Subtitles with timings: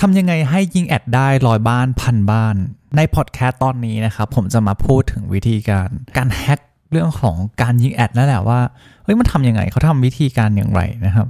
[0.00, 2.56] ทำยังไงให้ยิงแอดได้ร้อยบ้านพันบ้าน
[2.96, 8.60] ในพอดแคสต์ตอนนี้นะครับผมจะมาพูดถึงวิธีการ การแฮ็กเรื่องของการยิงแอดนั่นแหละว่า
[9.04, 11.26] เฮ้ยมันทำยังไงเขาทำวิธีการอย่างไรนะครับ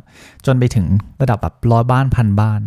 [0.46, 0.86] จนไปถึง
[1.20, 2.60] ระดับแบบร้อยบ้านพันบ้าน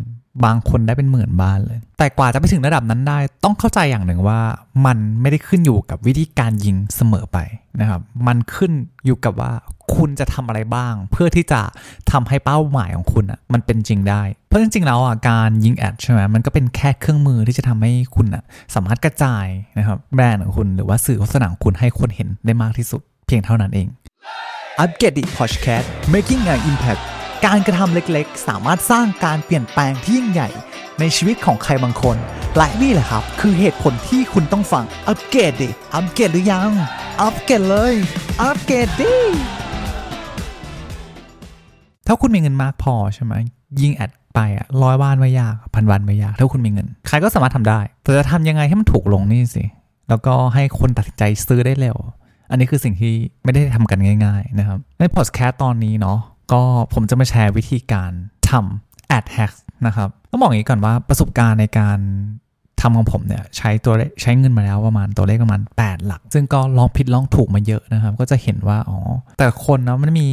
[0.45, 4.39] บางคนได้เป็นหมื่นบ้านเลย แต่กว่าจะไปถึงระดับนั้นได้ ต้องเข้าใจอย่างหนึ่งว่า
[4.85, 7.37] มันไม่ได้ขึ้นอยู่กับวิธีการยิงเสมอไป
[7.79, 8.71] นะครับ มันขึ้น
[9.05, 9.53] อยู่กับว่า
[9.95, 11.61] คุณจะทำอะไรบ้าง เพื่อที่จะ
[12.11, 19.45] ทำให้เป้าหมายของคุณอะมันเป็นจริงได้ เพราะจริงๆแล้วอะการยิงแอดใช่ไหมมันก็เป็นแค่เครื่องมือที่จะทำให้คุณอะสามารถกระจาย
[19.77, 23.87] นะครับแบรนด์ของคุณหรือว่าสื่อโฆษณาของคุณให้คนเห็นได้มากที่สุด เพียงเท่านั้นเอง
[24.79, 27.01] อัปเกรดดิพอดแคสต์ making an impact
[27.47, 30.49] การกระทำเล็กๆ สามารถสร้างการเปลี่ยนแปลงที่ยิ่งใหญ่
[30.99, 32.17] ในชีวิตของใครบางคน
[32.57, 36.71] และนี่แหละครับ คือเหตุผลที่คุณต้องฟังอัปเกรดดิอัปเกรดหรือยัง
[37.21, 37.93] อัปเกรดเลย
[38.41, 39.13] อัปเกรดดิ
[42.07, 43.33] ถ้าคุณมีเงินมากพอใช่ไหม
[43.81, 49.63] ยิงแอดไปอะร้อยบ้านไม่ยากพันวันไม่ยาก ถ้าคุณมีเงิน ใครก็สามารถทำได้แต่จะทำยังไงให้มันถูกลงนี่สิ
[50.09, 51.97] แล้วก็ให้คนตัดสินใจซื้อได้เร็ว
[52.49, 56.19] อันนี้คือสิ่งที่ไม่ได้ทำกันง่าย ๆ นะครับ ในพอดแคสต์ตอนนี้เนาะ
[56.51, 56.61] ก็
[56.93, 58.11] ผมจะมาแชร์วิธีการ
[58.49, 59.53] ทำ ad hack
[59.85, 61.99] นะครับต้องบอกอย่างนี้ก่อนว่าประสบการณ์ในการ
[62.81, 68.99] ทำของผมเนี่ยใช้ตัวเลขใช้เงินมาแล้วประมาณตัวเลขประมาณ 8 หลัก ซึ่งก็ลองผิดลองถูกมาเยอะนะครับ ก็จะเห็นว่าอ๋อ
[69.37, 70.29] แต่คนนะมันมี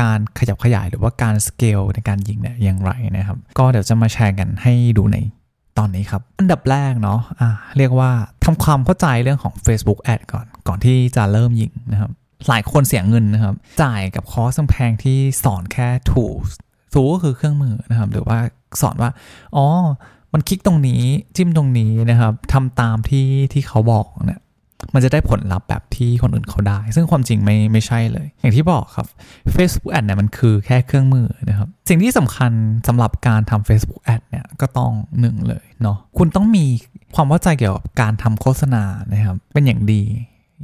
[0.00, 5.16] การขยับขยายหรือว่าการสเกลในการยิงเนี่ยอย่างไรนะครับ ก็เดี๋ยวจะมาแชร์กันให้ดูใน
[5.78, 8.10] ตอนนี้ครับ อันดับแรกเนาะอะเรียกว่า
[8.44, 12.10] ทำความเข้าใจเรื่องของ Facebook Ad ก่อน ก่อนที่จะเริ่มยิงนะครับ
[12.48, 16.50] หลายคนเสียเงินนะครับ จ่ายกับคอร์สแพงที่สอนแค่ tools
[16.92, 18.38] tool ก็คือเครื่องมือนะครับ หรือว่า
[18.80, 19.10] สอนว่า
[19.56, 19.66] อ๋อ
[20.32, 21.02] มันคลิกตรงนี้
[21.36, 24.40] จิ้มตรงนี้นะครับทำตามที่ที่เขาบอกเนี่ย
[24.94, 29.06] มันจะได้ผลลัพธ์แบบที่คนอื่นเขาได้ ซึ่งความจริงไม่ไม่ใช่เลย อย่างที่บอกครับ
[29.54, 32.52] Facebook Ad เนี่ยมันคือแค่เครื่องมือนะครับ สิ่งที่สำคัญ
[32.88, 36.64] สำหรับการทำ Facebook Ad เนี่ยก็ต้องหนึ่งเลยเนาะ คุณต้องมี
[37.14, 40.02] ความเข้าใจเกี่ยวกับการทำโฆษณานะครับ เป็นอย่างดี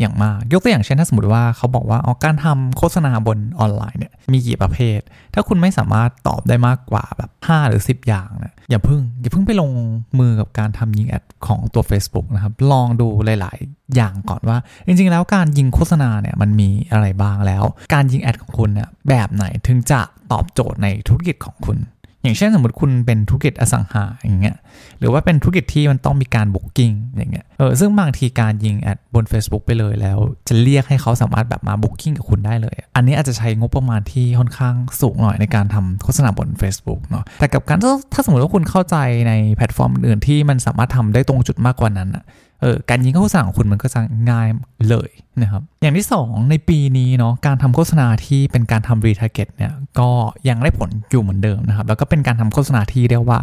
[0.01, 5.01] อย่างมาก ยกตัวอย่างเช่นถ้าสมมติว่าเขาบอกว่าอ๋อการทำโฆษณาบนออนไลน์เนี่ยมีกี่ประเภท
[5.34, 9.71] ถ้าคุณไม่สามารถตอบได้มากกว่าแบบ 5 หรือ 10 อย่างเนี่ยอย่าพึ่ง อย่าพึ่งไปลง
[10.19, 13.09] มือกับการทำยิงแอดของตัว Facebook นะครับ ลองดู
[13.41, 17.65] หลาย ๆ อย่างก่อนว่า จริง ๆ แล้วการยิงโฆษณาเนี่ยมันมีอะไรบ้างแล้ว
[17.95, 20.00] การยิงแอดของคุณเนี่ยแบบไหนถึงจะ
[20.33, 21.79] ตอบโจทย์ในธุรกิจของคุณ
[22.22, 24.56] อย่างเช่นสมมติคุณเป็นธุรกิจอสังหาอย่างเงี้ย
[24.98, 37.78] หรือว่าเป็นธุรกิจที่มันต้องมีการบุ๊กิ้งอย่างเงี้ยเออซึ่งบางทีการยิงแอดบน Facebook ไปเลยแล้ว จะเรียกให้เขาสามารถแบบมา booking กับคุณได้เลย อันนี้อาจจะใช้งบประมาณที่ค่อนข้างสูงหน่อยในการทำโฆษณาบน Facebook เนาะแต่กับการ
[38.12, 38.97] ถ้าสมมติว่าคุณเข้าใจ
[39.28, 42.25] ในแพลตฟอร์มอื่นที่มันสามารถทำได้ตรงจุดมากกว่านั้นอะ
[42.60, 44.00] เออการยิงโฆษณาของคุณมันก็จะ
[44.31, 44.48] ง่าย
[44.88, 45.10] เลย
[45.43, 50.10] นะครับอย่างที่ 2 ในปีนี้เนาะการทำโฆษณาที่เป็นการทำ retarget เนี่ยก็
[50.48, 53.38] ยังได้ผลอยู่เหมือนเดิมนะครับแล้วก็เป็นการทำโฆษณาที่เรียกว่า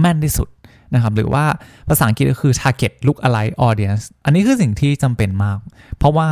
[0.00, 0.48] แม่นที่สุด
[0.94, 1.44] นะครับหรือว่า
[1.88, 5.58] ภาษาอังกฤษก็คือ target look alike audience อันนี้คือสิ่งที่จำเป็นมาก
[5.98, 6.28] เพราะว่า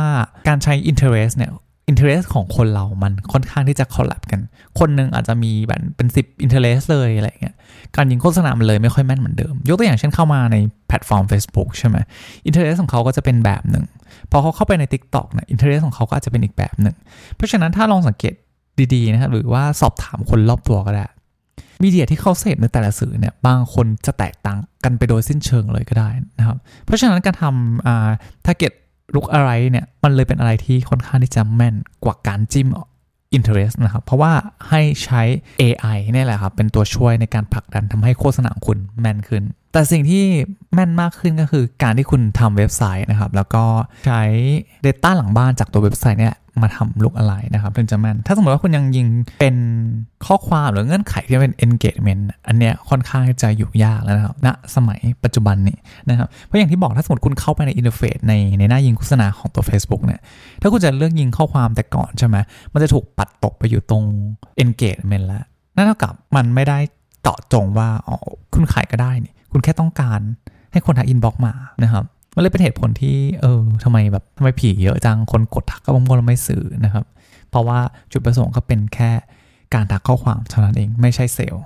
[0.47, 1.51] การใช้ interest เนี่ย
[1.91, 4.41] interest ของคนเรามันค่อนข้างที่จะ collab กัน
[4.79, 7.55] คนหนึ่งอาจจะมีแบบเป็น10 interest เลยอะไรเงี้ย
[7.95, 10.57] การยิงโฆษณามันเลยไม่ค่อยแม่นเหมือนเดิม ยกตัวอย่างเช่นเข้ามาใน
[10.87, 11.97] แพลตฟอร์ม Facebook ใช่ไหม
[12.47, 13.85] interest ของเขาก็จะเป็นแบบหนึ่ง
[14.31, 16.95] พอเขาเข้าไปใน TikTok เนี่ย interest ของเขาก็อาจจะเป็นอีกแบบหนึ่ง
[17.35, 18.33] เพราะฉะนั้นถ้าลองสังเกต
[18.93, 21.05] ดีๆนะครับหรือว่าสอบถามคนรอบตัวก็ได้
[21.83, 26.09] มีเดียที่เขาเสพในแต่ละสื่อเนี่ยบางคนจะแตกต่างกันไปโดยสิ้นเชิงเลยก็ได้
[26.39, 28.09] นะครับ เพราะฉะนั้นการทำอ่า
[28.45, 28.73] target
[29.13, 32.67] ลุกอะไรเนี่ยมันเลยเป็นอะไรที่ค่อนข้างที่จะแม่นกว่าการจิ้ม
[33.37, 34.33] interest นะครับ เพราะว่า
[34.69, 35.21] ให้ใช้
[35.61, 39.43] AI นี่แหละครับ เป็นตัวช่วยในการผลักดันทำให้โฆษณาของคุณแม่นขึ้น
[39.75, 40.23] แต่สิ่งที่
[40.73, 43.63] แม่นมากขึ้นก็คือการที่คุณทำเว็บไซต์นะครับ แล้วก็
[44.07, 44.23] ใช้
[44.85, 49.07] Data หลังบ้านจากตัวเว็บไซต์เนี่ยมาทำลุกอะไรนะครับถึงจะแม่น ถ้าสมมติว่าคุณยังยิง
[49.39, 49.55] เป็น
[50.25, 55.77] ข้อความหรือเงื่อนไขที่เป็น engagement อันเนี้ยค่อนข้างจะอยู่ยากแล้วนะครับณสมัยปัจจุบันนี้
[56.09, 60.21] นะครับ เพราะอย่างที่บอกถ้าสมมติคุณเข้าไปใน interface ในในหน้ายิงโฆษณาของตัว Facebook เนี่ย
[60.61, 62.37] ถ้าคุณจะเลือกยิงข้อความแต่ก่อนใช่ไหม
[62.73, 64.03] มันจะถูกปัดตกไปอยู่ตรง
[64.63, 65.43] engagement แล้ว
[65.75, 66.77] นั่นเท่ากับมันไม่ได้
[67.21, 68.17] เจาะจงว่าอ๋อ
[68.53, 70.21] คุณขายก็ได้นี่ คุณแค่ต้องการ
[70.71, 71.53] ให้คนทัก inbox มา
[71.83, 72.03] นะครับ
[72.35, 77.05] มันเลยเป็นเหตุผลที่เออทำไมแบบทำไมผีเยอะจังคนกดทักก็บางคนไม่ซื้อนะครับ
[77.49, 77.79] เพราะว่า
[78.11, 79.11] จุดประสงค์ก็เป็นแค่
[79.73, 81.63] การทักข้อความเท่านั้นเองไม่ใช่เซลล์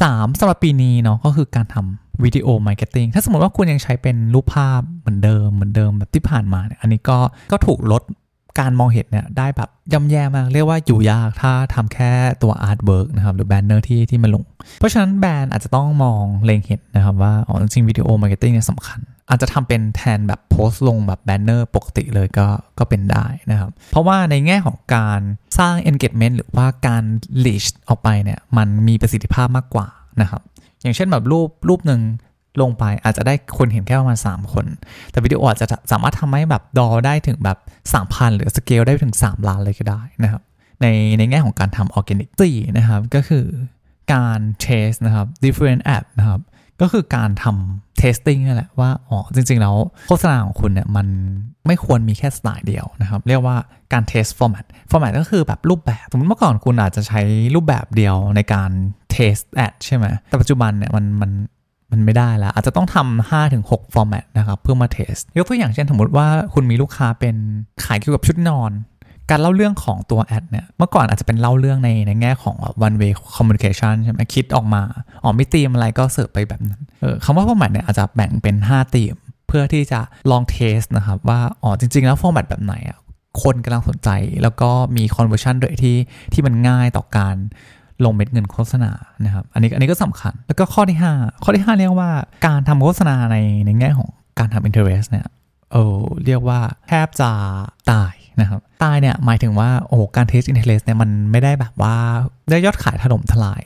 [0.00, 7.18] สามสำหรับปีนี้เนาะก็คือการทำ video marketing ถ้าสมมติว่าคุณยังใช้เป็นรูปภาพเหมือนเดิมเหมือนเดิมแบบที่ผ่านมาเนี่ยอันนี้ก็
[7.52, 8.02] ก็ถูกลด
[8.58, 12.10] การมองเห็นเนี่ยได้แบบย่ำแย่มาก เรียกว่าอยู่ยากถ้าทำแค่
[12.42, 14.44] ตัว artwork นะครับหรือแบนเนอร์ที่ที่มาลง
[14.78, 22.46] เพราะฉะนั้นแบรนด์อาจจะต้องมองเล็งเห็นนะครับว่าอ๋อจริง video marketing เนี่ยสำคัญ อาจจะทำเป็นแทนแบบโพสต์ลงแบบแบนเนอร์ปกติเลยก็
[22.78, 25.20] ก็เป็นได้นะครับ เพราะว่าในแง่ของการ
[25.58, 27.04] สร้าง engagement หรือว่าการ
[27.44, 29.86] reach ออกไปเนี่ยมันมีประสิทธิภาพมากกว่า
[30.20, 30.42] นะครับ
[30.82, 32.00] อย่างเช่นแบบรูปรูปหนึ่ง
[32.62, 34.66] ลงไปอาจจะได้คนเห็นแค่ประมาณ 3 คน
[35.10, 37.58] แต่วิดีโออาจจะสามารถทำให้แบบดอได้ถึงแบบ
[37.96, 40.42] 3,000 หรือสเกลได้ถึง 3 ล้านเลยก็ได้นะครับ
[40.82, 40.86] ใน
[41.18, 43.44] ในแง่ของการทำออร์แกนิกสี่นะครับ ก็คือ
[44.12, 46.40] การ test นะครับ different ad นะครับ
[46.80, 49.76] ก็คือการทำ testing นั่นแหละว่า อ๋อ จริง ๆ แล้ว
[50.08, 51.06] โฆษณาของคุณเนี่ยมัน
[51.66, 53.56] ไม่ควรมีแค่สไตล์เดียวนะครับ เรียกว่า
[53.92, 57.20] การ test format format ก็คือแบบรูปแบบ สมมติเมื่อก่อนคุณอาจจะใช้
[57.54, 58.70] รูปแบบเดียวในการ
[59.14, 61.30] test ad ใช่ไหมแต่ปัจจุบันเนี่ยมันมัน
[61.92, 67.36] มันไม่ได้แล้วอาจจะต้องทำ5ถึง6 format นะครับเพื่อมาเทสยกตัวอย่างเช่นสมมติว่าคุณมีลูกค้าเป็น
[67.84, 68.72] ขายเกี่ยวกับชุดนอน
[69.30, 72.56] การเล่าเรื่องของตัวแอดเนี่ยเมื่อก่อนอาจจะเป็นเล่าเรื่องในในแง่ของ
[72.86, 74.82] one way communication ใช่ไหมคิดออกมา
[75.22, 79.14] อ๋อมีธีมอะไรก็เสิร์ฟไปแบบนั้นเออคำว่า format เนี่ยอาจจะแบ่งเป็น5ธีม
[79.48, 80.00] เพื่อที่จะ
[80.30, 82.98] ลองเทสนะครับว่าอ๋อจริง ๆ แล้ว format แบบไหนอะ
[83.42, 84.10] คนกำลังสนใจ
[84.42, 85.96] แล้วก็มี conversion โดยที่
[86.32, 87.36] ที่มันง่ายต่อการ
[88.04, 88.90] ลงเม็ดเงินโฆษณา
[89.24, 92.10] นะครับ อันนี้อันนี้ก็สำคัญ แล้วก็ข้อที่ 5 ข้อที่ 5 เรียกว่า
[92.46, 94.08] การทำโฆษณาในในแง่ของ
[94.38, 95.26] การทำ interest เนี่ย
[95.72, 97.30] เออเรียกว่าแทบจะ
[97.92, 101.96] ตายนะครับ ตายเนี่ยหมายถึงว่าโอ้การ test interest เนี่ยมันไม่ได้แบบว่า
[102.50, 103.62] ได้ยอดขายถล่มทลาย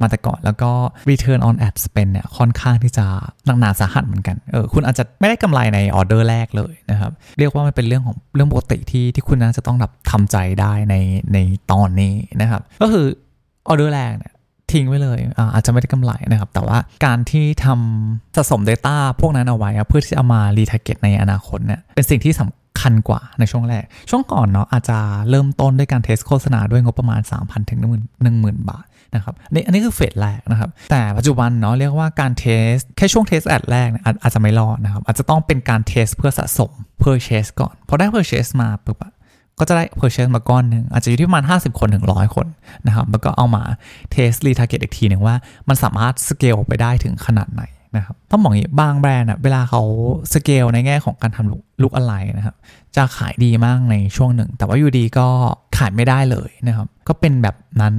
[0.00, 0.70] มาแต่ก่อนแล้วก็
[1.10, 3.06] return on ad spend เนี่ยค่อนข้างที่จะ
[3.46, 10.94] หนักหนาสาหัสเหมือนกันเออคุณอาจจะไม่ได้กำไรในออเดอร์แรกเลยนะครับ เรียกว่ามันเป็นเรื่องของเรื่องปกติที่ที่คุณน่าจะต้องแบบทำใจได้ใน
[11.32, 11.38] ใน
[11.72, 13.06] ตอนนี้นะครับ ก็คือ
[13.68, 14.32] ออเดอร์แรกเนี่ย
[14.72, 15.18] ทิ้งไว้เลย
[15.54, 24.98] อาจจะไม่ได้กำไรนะครับ แต่ว่าการที่ทำสะสม Data พวกนั้นเอาไว้ เพื่อที่จะมารีทาร์เก็ตในอนาคตเนี่ยเป็นสิ่งที่สำคัญกว่าในช่วงแรก ช่วงก่อนเนาะอาจจะ
[25.30, 27.80] เริ่มต้นด้วยการ test โฆษณาด้วยงบประมาณ 3,000ถึง
[28.24, 33.88] 10,000 บาทนะครับอันนี้อันนี้คือ phase แรกนะครับ แต่ปัจจุบันเนาะเรียกว่าการ test แค่ช่วง test ad แรก
[34.22, 36.70] อาจจะไม่รอดนะครับ อาจจะต้องเป็นการ test เพื่อสะสม
[37.02, 38.98] purchase ก่อนพอได้ purchase มาปุ๊บ
[39.58, 42.46] ก็จะได้ purchase มาก้อนหนึ่งอาจจะอยู่ที่ประมาณ 50 คนถึง 100 คน
[42.86, 43.62] นะครับ แล้วก็เอามา
[44.14, 45.34] test retarget อีกทีหนึ่งว่า
[45.68, 47.62] มันสามารถ scale ไปได้ถึงขนาดไหน
[47.96, 49.82] นะครับ ต้องบอกอย่างนี้บางแบรนด์อะเวลาเขา
[50.32, 51.50] scale ในแง่ของการทำ
[51.82, 52.56] ลุกอะไรนะครับ
[52.96, 55.26] จะขายดีมากในช่วงหนึ่ง แต่ว่าอยู่ดีๆ ก็
[55.78, 57.94] ขายไม่ได้เลยนะครับ ก็เป็นแบบนั้น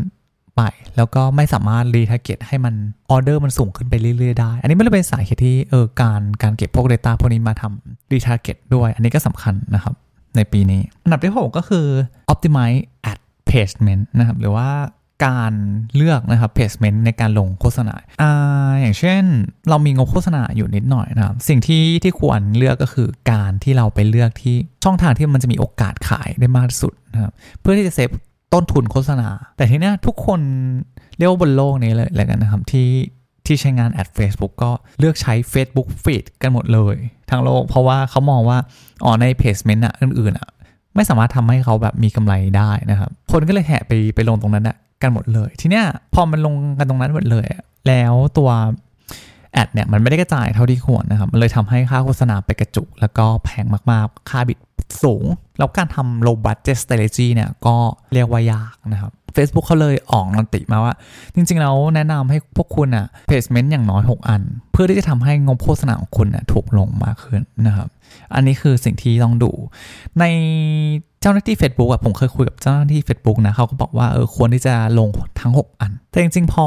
[0.55, 0.61] ไป
[0.97, 2.73] แล้วก็ไม่สามารถ retarget ให้มัน
[3.09, 9.95] ออเดอร์มันสูงขึ้นไปเรื่อยๆได้ อันนี้ไม่ได้เป็นสาเหตุที่เออการการเก็บพวก Data พวกนี้มาทำ retarget ด้วย อันนี้ก็สำคัญนะครับ
[10.35, 11.85] ในปีนี้ อันดับที่ 6 ก็คือ
[12.33, 12.81] optimize
[13.11, 13.19] ad
[13.49, 14.69] placement นะครับ หรือว่า
[15.25, 15.53] การ
[15.95, 19.23] เลือกนะครับ placement ในการลงโฆษณาอ่าอย่างเช่น
[19.69, 28.09] เรามีงบโฆษณาอยู่นิดหน่อยนะครับ สิ่งที่ที่ควรเลือกก็คือการที่เราไปเลือกที่ช่องทางที่มันจะมีโอกาสขายได้มากที่สุดนะครับ เพื่อที่จะเซฟ
[28.53, 30.41] ต้นทุนโฆษณา แต่ทีนี้ทุกคน
[31.17, 32.87] เรียกว่าบนโลกนี้เลยแล้วกันนะครับที่
[33.45, 36.95] ที่ใช้งานแอด Facebook ก็เลือกใช้ Facebook Feed กันหมดเลย
[37.29, 38.57] ทั้งโลก เพราะว่าเขามองว่า
[39.03, 40.47] อ๋อใน placement อะอื่นๆอะ
[40.95, 47.45] ไม่สามารถทำให้เขาแบบมีกำไรได้นะครับ คนก็เลยแห่ไปไปลงตรงนั้นอะกันหมดเลย ทีเนี้ยพอมันลงกันตรงนั้นหมดเลย
[47.87, 48.49] แล้วตัว
[49.53, 54.57] แอดเนี่ยมันไม่ได้กระจายเท่าที่ควรนะครับ มันเลยทำให้ค่าโฆษณาไปกระจุก แล้วก็แพงมากๆ ค่าบิด
[55.03, 55.25] สูง
[55.57, 57.75] แล้วการทำ low budget strategy เนี่ยก็
[58.13, 60.93] เรียกว่ายากนะครับ Facebook เขาเลยออกนันติมาว่า
[61.35, 64.41] จริงๆแล้วแนะนำให้พวกคุณอะ placement อย่างน้อย 6 อัน
[64.71, 67.87] เพื่อที่จะทำให้งบโฆษณาของคุณอะถูกลงมากขึ้นนะครับ
[68.35, 69.51] อันนี้คือสิ่งที่ต้องดู
[70.19, 70.25] ใน
[71.21, 75.09] เจ้าหน้าที่ Facebook อะผมเคยคุยกับเจ้าหน้าที่ Facebook นะเขาก็บอกว่าเออควรที่จะลง
[75.41, 76.65] ทั้ง 6 อัน แต่จริงๆ พอ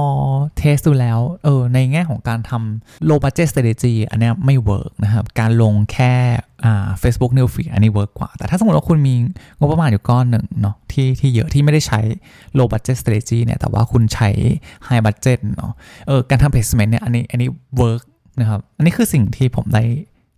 [0.59, 6.15] test ดูแล้วเออในแง่ของการทำ low budget strategy อันนี้ไม่ work นะครับ การลงแค่
[6.65, 9.15] อ่า Facebook New Feed อันนี้ work กว่า แต่ถ้าสมมติว่าคุณมี
[9.59, 12.01] งบประมาณอยู่ก้อนหนึ่งเนาะที่ที่เยอะที่ไม่ได้ใช้
[12.59, 14.29] low budget strategy เนี่ย แต่ว่าคุณใช้
[14.89, 15.73] high budget เนาะ
[16.07, 17.49] เออการทำ placement เนี่ยอันนี้อันนี้
[17.79, 18.03] work
[18.41, 19.85] นะครับ อันนี้คือสิ่งที่ผมได้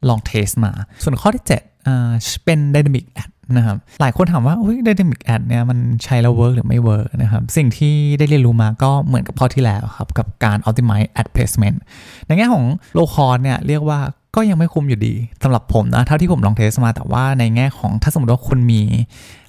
[0.08, 0.72] ลอง test มา
[1.02, 2.10] ส่วนข้อที่7อ่า
[2.44, 11.78] เป็น dynamic ad นะครับหลายคนถามว่าอุ้ย dynamic ad เนี่ยมันใช้แล้ว work หรือไม่ work นะครับ สิ่งที่ได้เรียนรู้มาก็เหมือนกับข้อที่แล้วครับ กับการ optimize ad placement
[12.26, 12.64] ในแง่ของ
[12.96, 14.00] low cost เนี่ยเรียกว่า
[14.36, 18.80] ก็ยังไม่คุ้มอยู่ดีสำหรับผมนะ เท่าที่ผมลอง test มาแต่ว่าในแง่ของถ้าสมมติว่าคุณมี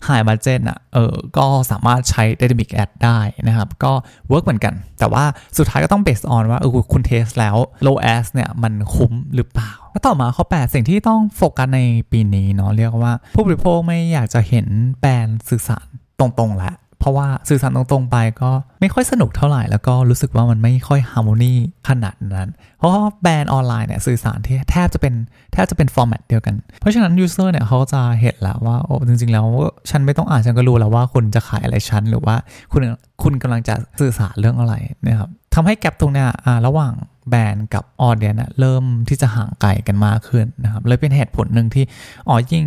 [0.08, 3.92] high budget อะเออก็สามารถใช้ dynamic ad ได้นะครับ ก็
[4.30, 5.24] work เหมือนกัน แต่ว่า
[5.58, 7.56] สุดท้ายก็ต้อง based on ว่าเออคุณ test แล้ว
[7.86, 11.82] low ads เนี่ยมันคุ้มหรือเปล่าแล้วต่อมาข้อ 8 สิ่งที่ต้องโฟกัสใน
[12.12, 14.68] ปีนี้เนาะเรียกว่าผู้บริโภคไม่อยากจะเห็น
[15.00, 15.86] แบรนด์สื่อสาร
[16.20, 18.52] ตรงๆแล้ว เพราะว่าสื่อสารตรงๆไปก็
[18.82, 21.54] ไม่ค่อยสนุกเท่าไหร่ แล้วก็รู้สึกว่ามันไม่ค่อย harmony
[21.90, 22.92] ขนาดนั้น เพราะ
[23.22, 25.14] แบรนด์ออนไลน์เนี่ยสื่อสารที่แทบจะเป็น
[25.54, 29.48] แทบจะเป็น format เดียวกัน เพราะฉะนั้น user เนี่ยเขาจะเห็นแล้วว่าโอ้จริงๆ แล้ว
[29.90, 32.36] ฉันไม่ต้องอ่านฉันก็รู้แล้วว่าคุณจะขายอะไรฉันหรือว่า
[32.72, 32.82] คุณ
[33.24, 34.74] คุณกำลังจะสื่อสารเรื่องอะไร
[35.08, 36.28] นะครับทำให้แกลบตรงเนี้ย
[36.68, 36.94] ระหว่าง
[37.30, 41.84] แบรนด์กับออเดียนเริ่มที่จะห่างไกลกันมากขึ้นนะครับเลยเป็นเหตุผลหนึ่งที่
[42.28, 42.64] อ๋อยิ่ง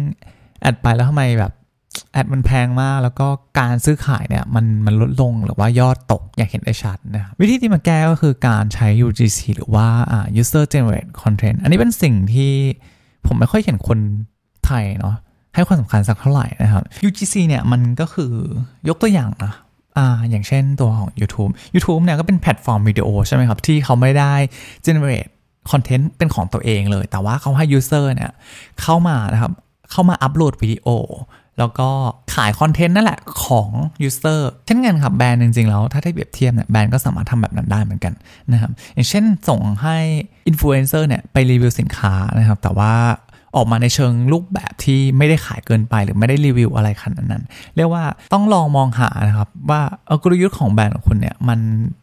[0.61, 1.53] แอดไปแล้วทำไมแบบ
[2.13, 3.27] แอดมันแพงมากแล้วก็
[3.59, 9.87] การซื้อขายเนี่ยมันมันลดลงหรือว่ายอดตกอย่างเห็นได้ชัดนะครับวิธีที่มาแก้ก็คือการใช้ UGC หรือว่า
[10.41, 12.53] user generate content อันนี้เป็นสิ่งที่
[13.27, 13.99] ผมไม่ค่อยเห็นคน
[14.67, 15.17] ไทยเนาะ
[15.55, 18.33] ให้ความสำคัญสักเท่าไหร่นะครับ UGC เนี่ยมันก็คือ
[18.89, 19.53] ยกตัวอย่างนะ
[19.99, 24.35] อ่าอย่างเช่นตัวของ YouTube YouTube เนี่ยก็เป็นแพลตฟอร์มวิดีโอใช่ไหมครับ ที่เขาไม่ได้
[24.87, 25.31] generate
[25.71, 28.31] คอนเทนต์เป็นของตัวเองเลย แต่ว่าเขาให้ user เนี่ย
[28.83, 29.53] เข้ามานะครับ
[29.91, 30.89] เข้ามาอัปโหลดวิดีโอ
[31.59, 31.89] แล้วก็
[32.35, 33.69] ขายคอนเทนต์นั่นแหละของ
[34.07, 38.15] user เช่นกันครับแบรนด์จริง ๆ แล้ว ถ้าได้เปรียบเทียบเนี่ยแบรนด์ก็สามารถทำแบบนั้นได้เหมือนกัน
[38.53, 39.97] นะครับอย่างเช่นส่งให้
[40.49, 42.93] อินฟลูเอนเซอร์เนี่ยไปรีวิวสินค้านะครับแต่ว่า
[43.57, 47.43] ออกมาในเชิงรูปแบบที่ไม่ได้ขายเกินไปหรือไม่ได้รีวิวอะไรขนาดนั้น
[47.77, 49.81] เรียกว่าต้องลองมองหานะครับ ว่า
[50.23, 51.59] กลยุทธ์ของแบรนด์ของคุณเนี่ยมัน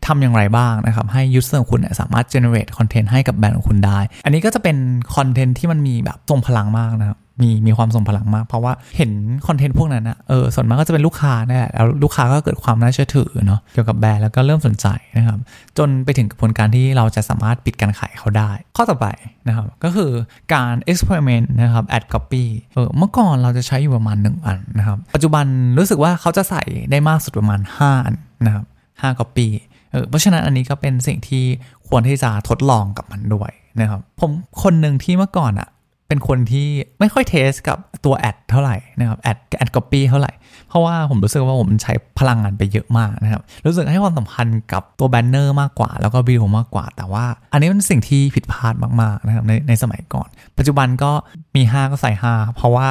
[0.05, 4.77] ทำอย่างไรบ้างนะครับ ให้ user ของคุณเนี่ยสามารถ generate คอนเทนต์ให้กับแบรนด์ของคุณได้ อันนี้ก็จะเป็น
[5.15, 9.11] คอนเทนต์ที่มันมีแบบทรงพลังมากนะครับ มีมีความทรงพลังมาก เพราะว่าเห็น
[9.47, 15.39] คอนเทนต์พวกนั้นนะเออส่วนมากก็จะเป็นลูกค้านี่แหละแล้วลูกค้าก็เกิดความน่าเชื่อถือเนาะเกี่ยวกับแบรนด์แล้วก็เริ่มสนใจนะครับ
[15.77, 19.07] จนไปถึงกระบวนการที่เราจะสามารถปิดการขายเขาได้ ข้อต่อไป
[19.47, 20.11] นะครับก็คือ
[20.53, 25.45] การ experiment นะครับ ad copy เออเมื่อก่อนเราจะใช้อยู่ประมาณ 1 อันนะครับ ปัจจุบัน
[25.77, 28.15] รู้สึกว่าเขาจะใส่ได้มากสุดประมาณ 5 อัน
[28.45, 29.47] นะครับ5 copy
[29.91, 31.43] เออเพราะฉะนั้นอันนี้ก็เป็นสิ่งที่
[31.87, 34.31] ควรที่จะทดลองกับมันด้วยนะครับผม
[34.63, 35.69] คนหนึ่งที่เมื่อก่อนอะ
[36.09, 36.67] เป็นคนที่
[36.99, 40.31] ไม่ค่อย test กับตัว ad เท่าไหร่นะครับ ad ad copy เท่าไหร่
[40.69, 51.11] เพราะว่าผมรู้สึกว่าผมใช้พลังงานไปเยอะมากนะครับ รู้สึกให้ความสำคัญกับตัวแบนเนอร์มากกว่า แล้วก็วิวมากกว่า แต่ว่าอันนี้เป็นสิ่งที่ผิดพลาดมากๆนะครับในในสมัยก่อน ปัจจุบันก็
[51.55, 52.87] มี 5 ก็ใส่ 5 เพราะว่า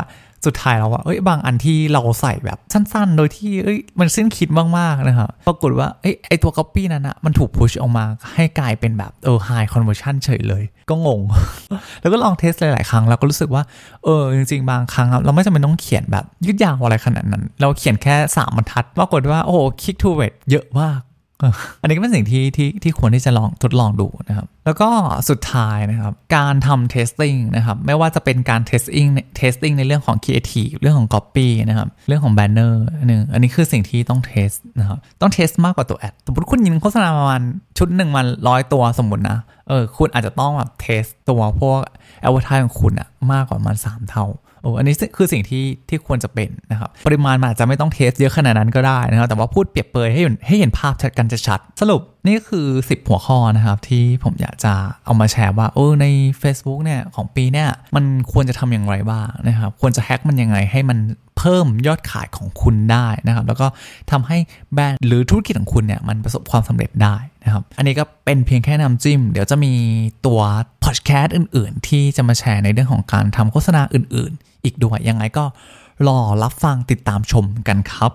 [0.48, 11.20] สุดท้ายแล้วว่าเอ้ยบางอันที่เราใส่แบบสั้นๆ โดยที่เอ้ยมันสิ้นคิดมากๆนะครับปรากฏว่าเอ้ยไอตัว copy นั้นนะมันถูกพุชออกมาให้กลายเป็นแบบเออ high conversion เฉยเลย ก็งง
[12.00, 13.62] แล้วก็ลองเทสหลายๆครั้งแล้วก็รู้สึกว่า
[14.04, 21.00] เออจริงๆ บางครั้งเราไม่จำเป็นต้องเขียนแบบยืดยาวอะไรขนาดนั้น เราเขียนแค่สามบรรทัดปรากฏว่าโอ้โห click to rate เยอะมาก
[21.80, 24.88] อันนี้ก็เป็นสิ่งที่ที่ที่ควรที่จะลองทดลองดูนะครับ แล้วก็
[25.30, 29.08] สุดท้ายนะครับ การทำ testing นะครับ ไม่ว่าจะเป็นการ testing
[29.40, 32.72] testing ในเรื่องของ creative เรื่องของ copy นะครับ เรื่องของ banner
[33.06, 37.42] นึงอันนี้คือสิ่งที่ต้อง test นะครับ ต้อง test มากกว่าตัวแอด สมมติคุณยิงโฆษณาประมาณ
[37.78, 41.78] ชุดหนึ่งมันร้อยตัวสมมตินะเออคุณอาจจะต้องแบบ test ตัวพวก
[42.24, 44.26] advertise ของคุณอะมากกว่ามันสามเท่า
[44.62, 54.72] โอ้อันนี้คือสิ่งที่ที่ควรจะเป็นนะครับ ปริมาณมันอาจจะไม่ต้องเทสเยอะขนาดนั้นก็ได้นะครับ แต่ว่าพูดเปรียบเปยให้เห็นให้เห็นภาพชัดกันจะชัดสรุป นี่คือ 10 หัวข้อนะครับที่ผมอยากจะ
[55.04, 56.06] เอามาแชร์ว่าเออใน
[56.42, 60.98] Facebook เนี่ยของปีเนี่ยมันควรจะทำอย่างไรบ้างนะครับควรจะแฮ็กมันยังไงให้มัน
[61.38, 63.66] เพิ่มยอดขายของคุณได้นะครับ แล้วก็
[64.10, 64.38] ทำให้
[64.74, 69.72] แบรนด์หรือธุรกิจของคุณเนี่ยมันประสบความสำเร็จได้นะครับ อันนี้ก็เป็นเพียงแค่นำจิ้ม เดี๋ยวจะมี
[70.26, 70.40] ตัว
[70.84, 75.44] พอดแคสต์อื่น ๆ ที่จะมาแชร์ในเรื่องของการทำโฆษณาอื่น ๆ อีกด้วยยังไงก็
[76.08, 78.12] รอรับฟังติดตามชมกันครับ